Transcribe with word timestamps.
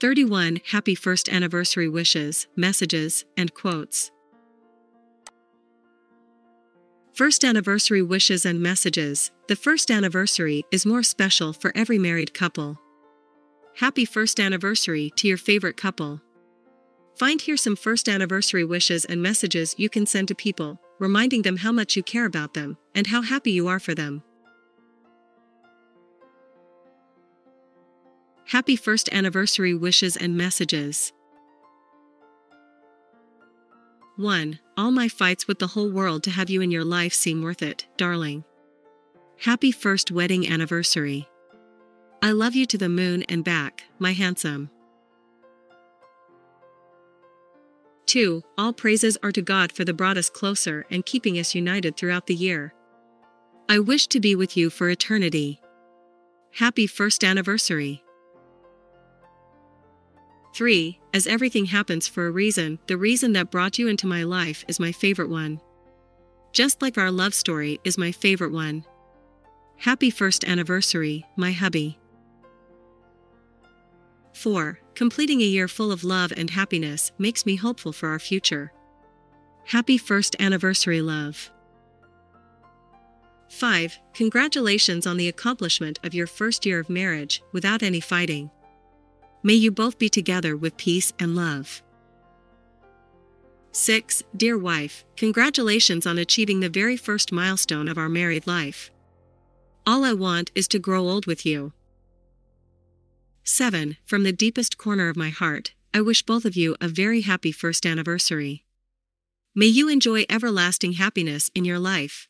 31 0.00 0.60
Happy 0.70 0.94
First 0.94 1.28
Anniversary 1.28 1.86
Wishes, 1.86 2.46
Messages, 2.56 3.26
and 3.36 3.52
Quotes. 3.52 4.10
First 7.12 7.44
Anniversary 7.44 8.00
Wishes 8.00 8.46
and 8.46 8.62
Messages 8.62 9.30
The 9.48 9.56
first 9.56 9.90
anniversary 9.90 10.64
is 10.72 10.86
more 10.86 11.02
special 11.02 11.52
for 11.52 11.70
every 11.74 11.98
married 11.98 12.32
couple. 12.32 12.78
Happy 13.76 14.06
first 14.06 14.40
anniversary 14.40 15.12
to 15.16 15.28
your 15.28 15.36
favorite 15.36 15.76
couple. 15.76 16.22
Find 17.16 17.38
here 17.38 17.58
some 17.58 17.76
first 17.76 18.08
anniversary 18.08 18.64
wishes 18.64 19.04
and 19.04 19.22
messages 19.22 19.74
you 19.76 19.90
can 19.90 20.06
send 20.06 20.28
to 20.28 20.34
people, 20.34 20.80
reminding 20.98 21.42
them 21.42 21.58
how 21.58 21.72
much 21.72 21.94
you 21.94 22.02
care 22.02 22.24
about 22.24 22.54
them 22.54 22.78
and 22.94 23.08
how 23.08 23.20
happy 23.20 23.52
you 23.52 23.68
are 23.68 23.78
for 23.78 23.94
them. 23.94 24.22
Happy 28.50 28.74
first 28.74 29.08
anniversary 29.12 29.74
wishes 29.74 30.16
and 30.16 30.36
messages. 30.36 31.12
1. 34.16 34.58
All 34.76 34.90
my 34.90 35.06
fights 35.06 35.46
with 35.46 35.60
the 35.60 35.68
whole 35.68 35.88
world 35.88 36.24
to 36.24 36.30
have 36.30 36.50
you 36.50 36.60
in 36.60 36.72
your 36.72 36.82
life 36.82 37.14
seem 37.14 37.42
worth 37.42 37.62
it, 37.62 37.86
darling. 37.96 38.42
Happy 39.38 39.70
first 39.70 40.10
wedding 40.10 40.48
anniversary. 40.48 41.28
I 42.22 42.32
love 42.32 42.56
you 42.56 42.66
to 42.66 42.76
the 42.76 42.88
moon 42.88 43.22
and 43.28 43.44
back, 43.44 43.84
my 44.00 44.14
handsome. 44.14 44.68
2. 48.06 48.42
All 48.58 48.72
praises 48.72 49.16
are 49.22 49.30
to 49.30 49.42
God 49.42 49.70
for 49.70 49.84
the 49.84 49.94
brought 49.94 50.18
us 50.18 50.28
closer 50.28 50.86
and 50.90 51.06
keeping 51.06 51.38
us 51.38 51.54
united 51.54 51.96
throughout 51.96 52.26
the 52.26 52.34
year. 52.34 52.74
I 53.68 53.78
wish 53.78 54.08
to 54.08 54.18
be 54.18 54.34
with 54.34 54.56
you 54.56 54.70
for 54.70 54.90
eternity. 54.90 55.60
Happy 56.50 56.88
first 56.88 57.22
anniversary. 57.22 58.02
3. 60.52 60.98
As 61.14 61.26
everything 61.26 61.66
happens 61.66 62.08
for 62.08 62.26
a 62.26 62.30
reason, 62.30 62.78
the 62.86 62.96
reason 62.96 63.32
that 63.32 63.50
brought 63.50 63.78
you 63.78 63.88
into 63.88 64.06
my 64.06 64.24
life 64.24 64.64
is 64.68 64.80
my 64.80 64.92
favorite 64.92 65.30
one. 65.30 65.60
Just 66.52 66.82
like 66.82 66.98
our 66.98 67.10
love 67.10 67.34
story 67.34 67.80
is 67.84 67.96
my 67.96 68.10
favorite 68.12 68.52
one. 68.52 68.84
Happy 69.76 70.10
first 70.10 70.44
anniversary, 70.44 71.24
my 71.36 71.52
hubby. 71.52 71.98
4. 74.34 74.80
Completing 74.94 75.40
a 75.40 75.44
year 75.44 75.68
full 75.68 75.92
of 75.92 76.04
love 76.04 76.32
and 76.36 76.50
happiness 76.50 77.12
makes 77.18 77.46
me 77.46 77.56
hopeful 77.56 77.92
for 77.92 78.08
our 78.08 78.18
future. 78.18 78.72
Happy 79.64 79.96
first 79.96 80.34
anniversary, 80.40 81.00
love. 81.00 81.50
5. 83.48 83.98
Congratulations 84.14 85.06
on 85.06 85.16
the 85.16 85.28
accomplishment 85.28 85.98
of 86.04 86.14
your 86.14 86.26
first 86.26 86.64
year 86.64 86.80
of 86.80 86.90
marriage 86.90 87.42
without 87.52 87.82
any 87.82 88.00
fighting. 88.00 88.50
May 89.42 89.54
you 89.54 89.70
both 89.70 89.98
be 89.98 90.08
together 90.08 90.56
with 90.56 90.76
peace 90.76 91.12
and 91.18 91.34
love. 91.34 91.82
6. 93.72 94.22
Dear 94.36 94.58
wife, 94.58 95.04
congratulations 95.16 96.06
on 96.06 96.18
achieving 96.18 96.60
the 96.60 96.68
very 96.68 96.96
first 96.96 97.32
milestone 97.32 97.88
of 97.88 97.96
our 97.96 98.08
married 98.08 98.46
life. 98.46 98.90
All 99.86 100.04
I 100.04 100.12
want 100.12 100.50
is 100.54 100.68
to 100.68 100.78
grow 100.78 101.08
old 101.08 101.26
with 101.26 101.46
you. 101.46 101.72
7. 103.44 103.96
From 104.04 104.24
the 104.24 104.32
deepest 104.32 104.76
corner 104.76 105.08
of 105.08 105.16
my 105.16 105.30
heart, 105.30 105.72
I 105.94 106.00
wish 106.02 106.22
both 106.22 106.44
of 106.44 106.56
you 106.56 106.76
a 106.80 106.88
very 106.88 107.22
happy 107.22 107.52
first 107.52 107.86
anniversary. 107.86 108.64
May 109.54 109.66
you 109.66 109.88
enjoy 109.88 110.24
everlasting 110.28 110.92
happiness 110.92 111.50
in 111.54 111.64
your 111.64 111.78
life. 111.78 112.28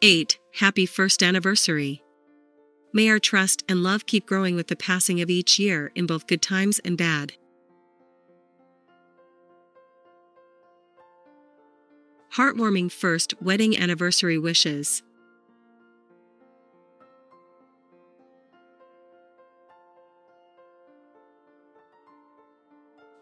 8. 0.00 0.38
Happy 0.54 0.86
first 0.86 1.22
anniversary. 1.22 2.02
May 2.92 3.08
our 3.08 3.18
trust 3.20 3.62
and 3.68 3.82
love 3.82 4.06
keep 4.06 4.26
growing 4.26 4.56
with 4.56 4.66
the 4.66 4.76
passing 4.76 5.20
of 5.20 5.30
each 5.30 5.58
year 5.58 5.92
in 5.94 6.06
both 6.06 6.26
good 6.26 6.42
times 6.42 6.80
and 6.80 6.98
bad. 6.98 7.34
Heartwarming 12.34 12.90
first 12.90 13.34
wedding 13.40 13.76
anniversary 13.76 14.38
wishes. 14.38 15.02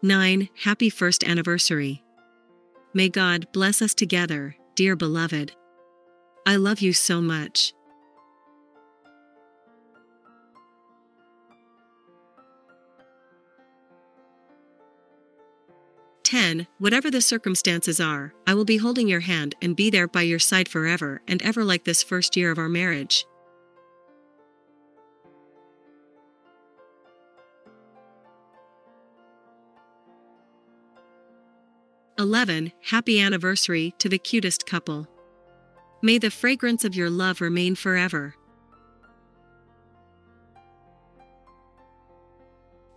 Nine, 0.01 0.49
happy 0.63 0.89
first 0.89 1.23
anniversary. 1.23 2.03
May 2.93 3.09
God 3.09 3.51
bless 3.51 3.81
us 3.81 3.93
together, 3.93 4.55
dear 4.75 4.95
beloved. 4.95 5.51
I 6.45 6.55
love 6.55 6.79
you 6.79 6.93
so 6.93 7.19
much. 7.19 7.73
10. 16.29 16.67
Whatever 16.77 17.09
the 17.09 17.21
circumstances 17.21 17.99
are, 17.99 18.35
I 18.45 18.53
will 18.53 18.63
be 18.63 18.77
holding 18.77 19.07
your 19.07 19.21
hand 19.21 19.55
and 19.63 19.75
be 19.75 19.89
there 19.89 20.07
by 20.07 20.21
your 20.21 20.37
side 20.37 20.69
forever 20.69 21.23
and 21.27 21.41
ever 21.41 21.63
like 21.63 21.85
this 21.85 22.03
first 22.03 22.37
year 22.37 22.51
of 22.51 22.59
our 22.59 22.69
marriage. 22.69 23.25
Eleven, 32.19 32.73
happy 32.83 33.19
anniversary 33.19 33.95
to 33.97 34.07
the 34.07 34.19
cutest 34.19 34.67
couple. 34.67 35.07
May 36.03 36.19
the 36.19 36.29
fragrance 36.29 36.85
of 36.85 36.95
your 36.95 37.09
love 37.09 37.41
remain 37.41 37.73
forever. 37.73 38.35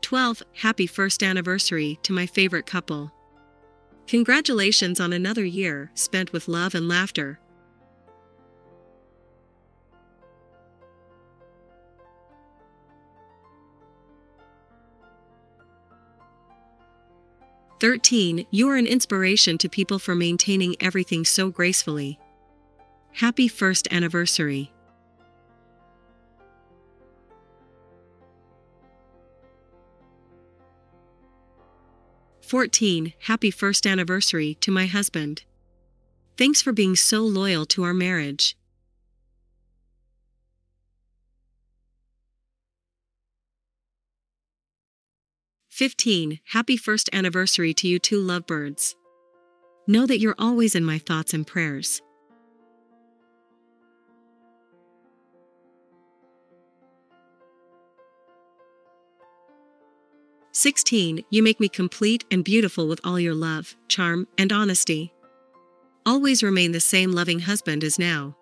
12. 0.02 0.42
Happy 0.56 0.86
first 0.86 1.22
anniversary 1.22 1.98
to 2.02 2.12
my 2.12 2.26
favorite 2.26 2.66
couple. 2.66 3.10
Congratulations 4.06 5.00
on 5.00 5.12
another 5.12 5.44
year 5.44 5.90
spent 5.94 6.32
with 6.32 6.48
love 6.48 6.74
and 6.74 6.88
laughter. 6.88 7.38
Thirteen, 17.80 18.46
you 18.52 18.68
are 18.68 18.76
an 18.76 18.86
inspiration 18.86 19.58
to 19.58 19.68
people 19.68 19.98
for 19.98 20.14
maintaining 20.14 20.76
everything 20.80 21.24
so 21.24 21.50
gracefully. 21.50 22.20
Happy 23.12 23.48
first 23.48 23.88
anniversary. 23.90 24.72
14. 32.52 33.14
Happy 33.20 33.50
first 33.50 33.86
anniversary 33.86 34.58
to 34.60 34.70
my 34.70 34.84
husband. 34.84 35.42
Thanks 36.36 36.60
for 36.60 36.70
being 36.70 36.94
so 36.94 37.20
loyal 37.22 37.64
to 37.64 37.82
our 37.82 37.94
marriage. 37.94 38.58
Fifteen. 45.70 46.40
Happy 46.48 46.76
first 46.76 47.08
anniversary 47.10 47.72
to 47.72 47.88
you 47.88 47.98
two 47.98 48.20
lovebirds. 48.20 48.96
Know 49.86 50.04
that 50.04 50.18
you're 50.18 50.34
always 50.38 50.74
in 50.74 50.84
my 50.84 50.98
thoughts 50.98 51.32
and 51.32 51.46
prayers. 51.46 52.02
16. 60.52 61.24
You 61.30 61.42
make 61.42 61.60
me 61.60 61.68
complete 61.68 62.24
and 62.30 62.44
beautiful 62.44 62.86
with 62.86 63.00
all 63.04 63.18
your 63.18 63.34
love, 63.34 63.74
charm, 63.88 64.28
and 64.36 64.52
honesty. 64.52 65.14
Always 66.04 66.42
remain 66.42 66.72
the 66.72 66.80
same 66.80 67.12
loving 67.12 67.40
husband 67.40 67.82
as 67.82 67.98
now. 67.98 68.36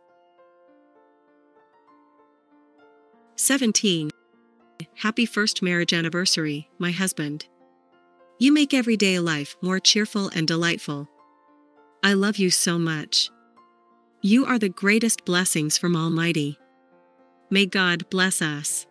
17. 3.37 4.11
Happy 4.97 5.25
first 5.25 5.63
marriage 5.63 5.93
anniversary, 5.93 6.69
my 6.79 6.91
husband. 6.91 7.47
You 8.41 8.53
make 8.53 8.75
everyday 8.75 9.21
life 9.21 9.57
more 9.63 9.79
cheerful 9.79 10.31
and 10.35 10.49
delightful. 10.49 11.09
I 12.03 12.15
love 12.15 12.39
you 12.39 12.51
so 12.51 12.79
much. 12.79 13.31
You 14.21 14.47
are 14.47 14.59
the 14.59 14.69
greatest 14.69 15.25
blessings 15.25 15.79
from 15.79 15.95
Almighty. 15.95 16.59
May 17.51 17.67
God 17.67 18.11
bless 18.11 18.43
us. 18.43 18.87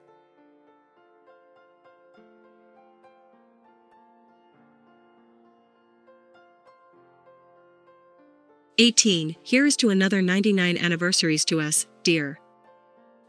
18. 8.81 9.35
Here 9.43 9.65
is 9.65 9.75
to 9.75 9.89
another 9.89 10.21
99 10.21 10.77
anniversaries 10.77 11.43
to 11.43 11.59
us, 11.59 11.85
dear. 12.03 12.39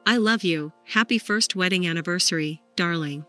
I 0.07 0.17
love 0.17 0.45
you. 0.45 0.73
Happy 0.85 1.19
first 1.19 1.57
wedding 1.57 1.89
anniversary, 1.89 2.63
darling. 2.77 3.27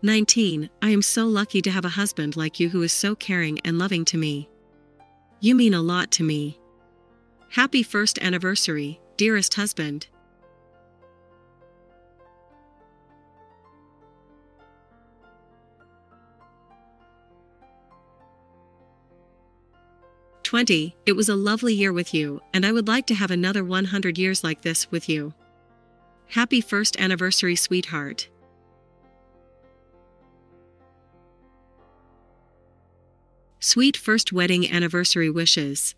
Nineteen. 0.00 0.70
I 0.80 0.88
am 0.88 1.02
so 1.02 1.26
lucky 1.26 1.60
to 1.60 1.70
have 1.70 1.84
a 1.84 1.90
husband 1.90 2.36
like 2.36 2.58
you 2.58 2.70
who 2.70 2.80
is 2.80 2.92
so 2.92 3.14
caring 3.14 3.60
and 3.66 3.78
loving 3.78 4.06
to 4.06 4.16
me. 4.16 4.48
You 5.40 5.54
mean 5.54 5.74
a 5.74 5.82
lot 5.82 6.10
to 6.12 6.24
me. 6.24 6.58
Happy 7.50 7.82
first 7.82 8.18
anniversary, 8.20 8.98
dearest 9.18 9.54
husband. 9.54 10.06
Twenty, 20.52 20.94
it 21.06 21.12
was 21.12 21.30
a 21.30 21.34
lovely 21.34 21.72
year 21.72 21.94
with 21.94 22.12
you, 22.12 22.42
and 22.52 22.66
I 22.66 22.72
would 22.72 22.86
like 22.86 23.06
to 23.06 23.14
have 23.14 23.30
another 23.30 23.64
100 23.64 24.18
years 24.18 24.44
like 24.44 24.60
this 24.60 24.90
with 24.90 25.08
you. 25.08 25.32
Happy 26.26 26.60
first 26.60 27.00
anniversary, 27.00 27.56
sweetheart. 27.56 28.28
Sweet 33.60 33.96
first 33.96 34.30
wedding 34.30 34.70
anniversary 34.70 35.30
wishes. 35.30 35.94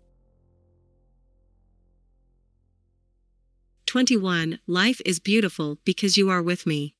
21. 3.87 4.59
Life 4.67 5.01
is 5.05 5.19
beautiful 5.19 5.79
because 5.83 6.15
you 6.15 6.29
are 6.29 6.41
with 6.41 6.65
me. 6.65 6.95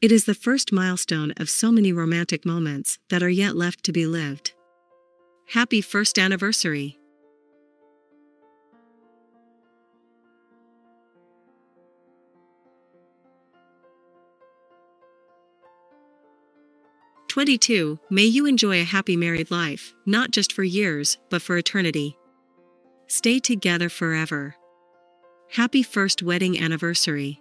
It 0.00 0.12
is 0.12 0.24
the 0.24 0.34
first 0.34 0.70
milestone 0.70 1.32
of 1.36 1.50
so 1.50 1.72
many 1.72 1.92
romantic 1.92 2.46
moments 2.46 3.00
that 3.08 3.24
are 3.24 3.28
yet 3.28 3.56
left 3.56 3.82
to 3.86 3.92
be 3.92 4.06
lived. 4.06 4.52
Happy 5.52 5.80
first 5.80 6.16
anniversary. 6.16 6.96
Twenty-two. 17.26 17.98
May 18.10 18.26
you 18.26 18.46
enjoy 18.46 18.80
a 18.80 18.84
happy 18.84 19.16
married 19.16 19.50
life, 19.50 19.92
not 20.06 20.30
just 20.30 20.52
for 20.52 20.62
years, 20.62 21.18
but 21.30 21.42
for 21.42 21.56
eternity. 21.58 22.16
Stay 23.08 23.40
together 23.40 23.88
forever. 23.88 24.54
Happy 25.50 25.82
first 25.82 26.22
wedding 26.22 26.60
anniversary. 26.60 27.40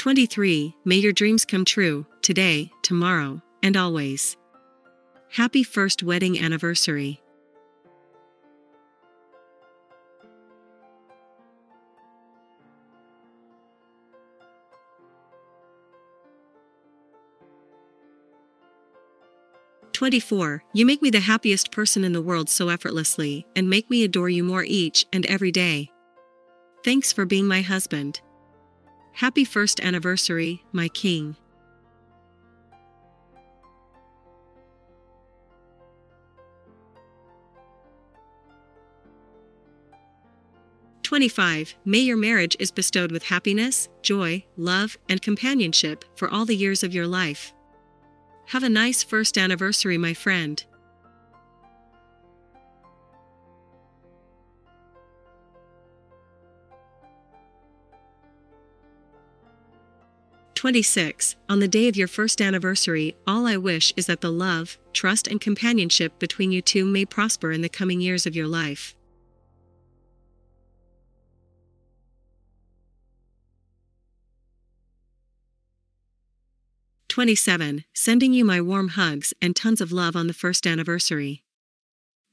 Twenty-three. 0.00 0.74
May 0.86 0.96
your 0.96 1.12
dreams 1.12 1.44
come 1.44 1.66
true, 1.66 2.06
today, 2.22 2.70
tomorrow, 2.80 3.42
and 3.62 3.76
always. 3.76 4.34
Happy 5.28 5.62
first 5.62 6.02
wedding 6.02 6.40
anniversary. 6.40 7.20
24. 19.92 20.64
You 20.72 20.86
make 20.86 21.02
me 21.02 21.10
the 21.10 21.20
happiest 21.20 21.72
person 21.72 22.04
in 22.04 22.14
the 22.14 22.22
world 22.22 22.48
so 22.48 22.70
effortlessly, 22.70 23.46
and 23.54 23.68
make 23.68 23.90
me 23.90 24.04
adore 24.04 24.30
you 24.30 24.44
more 24.44 24.64
each 24.64 25.04
and 25.12 25.26
every 25.26 25.52
day. 25.52 25.90
Thanks 26.82 27.12
for 27.12 27.26
being 27.26 27.46
my 27.46 27.60
husband. 27.60 28.22
Happy 29.12 29.44
first 29.44 29.80
anniversary, 29.80 30.64
my 30.72 30.88
king. 30.88 31.36
Twenty-five. 41.02 41.74
May 41.84 41.98
your 41.98 42.16
marriage 42.16 42.56
is 42.60 42.70
bestowed 42.70 43.10
with 43.10 43.24
happiness, 43.24 43.88
joy, 44.00 44.44
love, 44.56 44.96
and 45.08 45.20
companionship 45.20 46.04
for 46.14 46.30
all 46.30 46.44
the 46.44 46.56
years 46.56 46.84
of 46.84 46.94
your 46.94 47.06
life. 47.06 47.52
Have 48.46 48.62
a 48.62 48.68
nice 48.68 49.02
first 49.02 49.36
anniversary, 49.36 49.98
my 49.98 50.14
friend. 50.14 50.64
Twenty-six. 60.60 61.36
On 61.48 61.58
the 61.60 61.66
day 61.68 61.88
of 61.88 61.96
your 61.96 62.06
first 62.06 62.42
anniversary, 62.42 63.16
all 63.26 63.46
I 63.46 63.56
wish 63.56 63.94
is 63.96 64.04
that 64.04 64.20
the 64.20 64.30
love, 64.30 64.76
trust, 64.92 65.26
and 65.26 65.40
companionship 65.40 66.18
between 66.18 66.52
you 66.52 66.60
two 66.60 66.84
may 66.84 67.06
prosper 67.06 67.50
in 67.50 67.62
the 67.62 67.70
coming 67.70 68.02
years 68.02 68.26
of 68.26 68.36
your 68.36 68.46
life. 68.46 68.94
27. 77.08 77.84
Sending 77.94 78.34
you 78.34 78.44
my 78.44 78.60
warm 78.60 78.88
hugs 78.88 79.32
and 79.40 79.56
tons 79.56 79.80
of 79.80 79.92
love 79.92 80.14
on 80.14 80.26
the 80.26 80.34
first 80.34 80.66
anniversary. 80.66 81.42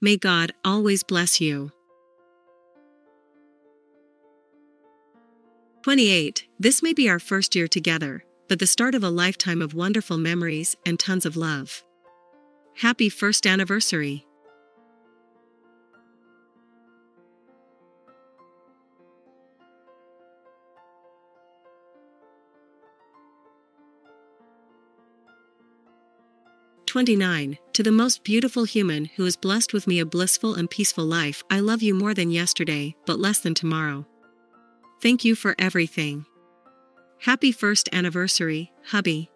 May 0.02 0.18
God 0.18 0.52
always 0.66 1.02
bless 1.02 1.40
you. 1.40 1.72
28. 5.88 6.50
This 6.60 6.84
may 6.84 6.92
be 6.92 7.08
our 7.08 7.18
first 7.18 7.56
year 7.56 7.66
together, 7.66 8.26
but 8.50 8.60
the 8.60 8.68
start 8.68 8.94
of 8.94 9.06
a 9.06 9.10
lifetime 9.10 9.62
of 9.62 9.74
wonderful 9.74 10.18
memories 10.18 10.76
and 10.86 11.00
tons 11.00 11.26
of 11.26 11.38
love. 11.38 11.82
Happy 12.76 13.08
first 13.08 13.48
anniversary. 13.48 14.26
29. 26.86 27.58
To 27.72 27.82
the 27.82 27.94
most 27.94 28.26
beautiful 28.26 28.66
human 28.66 29.06
who 29.16 29.26
is 29.26 29.38
blessed 29.38 29.72
with 29.72 29.88
me 29.88 30.00
a 30.00 30.06
blissful 30.06 30.54
and 30.56 30.70
peaceful 30.70 31.06
life, 31.06 31.42
I 31.50 31.62
love 31.62 31.82
you 31.82 31.96
more 31.96 32.14
than 32.14 32.30
yesterday, 32.30 32.94
but 33.06 33.20
less 33.20 33.40
than 33.40 33.54
tomorrow. 33.54 34.06
Thank 35.00 35.24
you 35.24 35.36
for 35.36 35.56
everything. 35.60 36.26
Happy 37.20 37.52
first 37.52 37.90
anniversary, 37.94 38.72
hubby. 38.88 39.30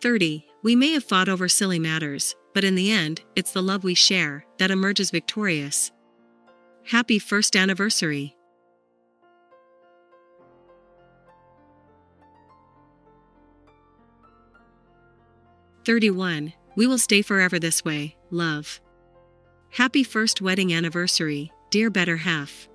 Thirty. 0.00 0.46
We 0.62 0.76
may 0.76 0.92
have 0.92 1.04
fought 1.04 1.28
over 1.28 1.48
silly 1.48 1.78
matters, 1.78 2.34
but 2.54 2.64
in 2.64 2.74
the 2.74 2.90
end, 2.90 3.22
it's 3.36 3.52
the 3.52 3.62
love 3.62 3.84
we 3.84 3.94
share 3.94 4.44
that 4.58 4.70
emerges 4.70 5.10
victorious. 5.10 5.90
Happy 6.84 7.18
first 7.18 7.56
anniversary. 7.56 8.36
Thirty-one. 15.84 16.52
We 16.76 16.86
will 16.86 16.98
stay 16.98 17.22
forever 17.22 17.58
this 17.58 17.84
way, 17.84 18.16
love. 18.30 18.80
Happy 19.70 20.04
first 20.04 20.40
wedding 20.40 20.72
anniversary, 20.72 21.52
dear 21.70 21.90
better 21.90 22.16
half. 22.18 22.68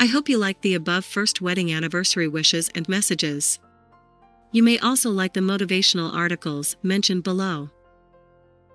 I 0.00 0.06
hope 0.06 0.28
you 0.28 0.36
like 0.36 0.60
the 0.60 0.74
above 0.74 1.04
first 1.04 1.40
wedding 1.40 1.72
anniversary 1.72 2.28
wishes 2.28 2.70
and 2.74 2.88
messages. 2.88 3.58
You 4.52 4.62
may 4.62 4.78
also 4.78 5.10
like 5.10 5.32
the 5.32 5.40
motivational 5.40 6.12
articles 6.12 6.76
mentioned 6.82 7.22
below. 7.22 7.70